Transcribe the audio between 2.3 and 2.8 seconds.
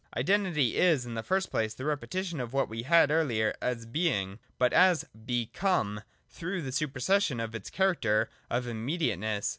of what